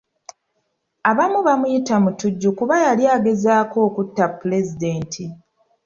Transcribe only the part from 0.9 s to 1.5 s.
Abamu